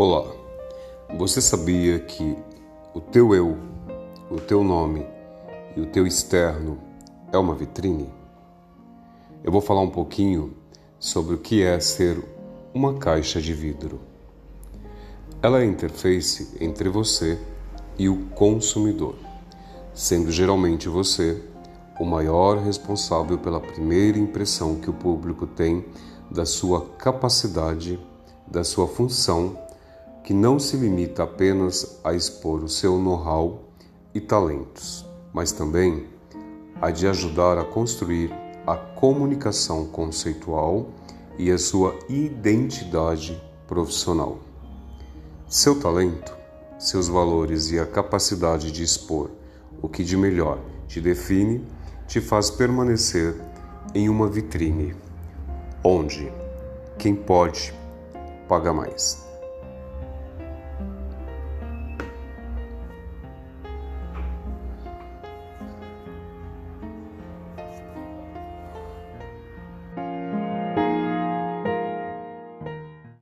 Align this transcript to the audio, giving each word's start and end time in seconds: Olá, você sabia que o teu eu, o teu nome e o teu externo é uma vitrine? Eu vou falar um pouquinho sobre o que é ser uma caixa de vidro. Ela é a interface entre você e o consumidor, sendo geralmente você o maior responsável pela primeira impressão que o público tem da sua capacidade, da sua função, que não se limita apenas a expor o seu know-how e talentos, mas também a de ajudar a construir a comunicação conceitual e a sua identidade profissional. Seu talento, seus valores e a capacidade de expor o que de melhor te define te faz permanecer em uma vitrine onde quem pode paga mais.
Olá, 0.00 0.24
você 1.18 1.40
sabia 1.40 1.98
que 1.98 2.36
o 2.94 3.00
teu 3.00 3.34
eu, 3.34 3.58
o 4.30 4.36
teu 4.36 4.62
nome 4.62 5.04
e 5.76 5.80
o 5.80 5.86
teu 5.86 6.06
externo 6.06 6.78
é 7.32 7.36
uma 7.36 7.56
vitrine? 7.56 8.08
Eu 9.42 9.50
vou 9.50 9.60
falar 9.60 9.80
um 9.80 9.90
pouquinho 9.90 10.54
sobre 11.00 11.34
o 11.34 11.38
que 11.38 11.64
é 11.64 11.80
ser 11.80 12.24
uma 12.72 12.94
caixa 12.94 13.42
de 13.42 13.52
vidro. 13.52 14.00
Ela 15.42 15.58
é 15.58 15.62
a 15.62 15.66
interface 15.66 16.56
entre 16.60 16.88
você 16.88 17.36
e 17.98 18.08
o 18.08 18.26
consumidor, 18.36 19.16
sendo 19.92 20.30
geralmente 20.30 20.88
você 20.88 21.42
o 21.98 22.04
maior 22.04 22.58
responsável 22.58 23.36
pela 23.36 23.58
primeira 23.58 24.16
impressão 24.16 24.76
que 24.76 24.88
o 24.88 24.94
público 24.94 25.44
tem 25.44 25.84
da 26.30 26.46
sua 26.46 26.86
capacidade, 26.90 27.98
da 28.46 28.62
sua 28.62 28.86
função, 28.86 29.66
que 30.28 30.34
não 30.34 30.58
se 30.58 30.76
limita 30.76 31.22
apenas 31.22 32.00
a 32.04 32.12
expor 32.12 32.62
o 32.62 32.68
seu 32.68 32.98
know-how 32.98 33.64
e 34.14 34.20
talentos, 34.20 35.02
mas 35.32 35.52
também 35.52 36.06
a 36.82 36.90
de 36.90 37.06
ajudar 37.08 37.56
a 37.56 37.64
construir 37.64 38.30
a 38.66 38.76
comunicação 38.76 39.86
conceitual 39.86 40.90
e 41.38 41.50
a 41.50 41.56
sua 41.56 41.98
identidade 42.10 43.42
profissional. 43.66 44.38
Seu 45.48 45.80
talento, 45.80 46.36
seus 46.78 47.08
valores 47.08 47.70
e 47.70 47.80
a 47.80 47.86
capacidade 47.86 48.70
de 48.70 48.82
expor 48.82 49.30
o 49.80 49.88
que 49.88 50.04
de 50.04 50.14
melhor 50.14 50.58
te 50.86 51.00
define 51.00 51.64
te 52.06 52.20
faz 52.20 52.50
permanecer 52.50 53.34
em 53.94 54.10
uma 54.10 54.28
vitrine 54.28 54.94
onde 55.82 56.30
quem 56.98 57.16
pode 57.16 57.72
paga 58.46 58.74
mais. 58.74 59.26